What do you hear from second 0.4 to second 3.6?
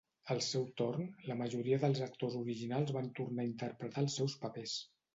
seu torn, la majoria dels actors originals van tornar a